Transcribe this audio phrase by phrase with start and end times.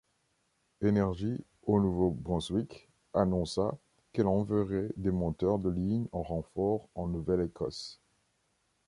[0.81, 3.77] Énergie au Nouveau-Brunswick annonça
[4.13, 7.99] qu'elle enverrait des monteurs de ligne en renfort en Nouvelle-Écosse.